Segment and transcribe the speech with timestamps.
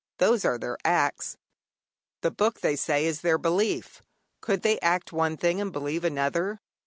[0.17, 1.37] Those are their acts;
[2.21, 4.01] the Book, they say, is their belief.
[4.41, 6.59] Could they act one thing and believe another?